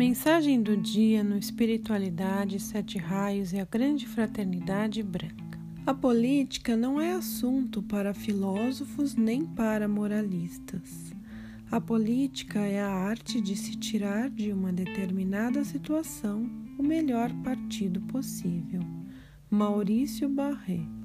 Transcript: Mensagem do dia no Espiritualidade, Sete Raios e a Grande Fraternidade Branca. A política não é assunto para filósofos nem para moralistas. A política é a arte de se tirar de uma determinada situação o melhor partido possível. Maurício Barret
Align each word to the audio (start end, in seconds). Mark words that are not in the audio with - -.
Mensagem 0.00 0.62
do 0.62 0.78
dia 0.78 1.22
no 1.22 1.36
Espiritualidade, 1.36 2.58
Sete 2.58 2.96
Raios 2.96 3.52
e 3.52 3.60
a 3.60 3.66
Grande 3.66 4.06
Fraternidade 4.06 5.02
Branca. 5.02 5.60
A 5.84 5.92
política 5.92 6.74
não 6.74 6.98
é 6.98 7.12
assunto 7.12 7.82
para 7.82 8.14
filósofos 8.14 9.14
nem 9.14 9.44
para 9.44 9.86
moralistas. 9.86 11.12
A 11.70 11.78
política 11.78 12.60
é 12.60 12.80
a 12.80 12.88
arte 12.88 13.42
de 13.42 13.54
se 13.54 13.76
tirar 13.76 14.30
de 14.30 14.50
uma 14.50 14.72
determinada 14.72 15.62
situação 15.64 16.50
o 16.78 16.82
melhor 16.82 17.30
partido 17.44 18.00
possível. 18.00 18.80
Maurício 19.50 20.30
Barret 20.30 20.99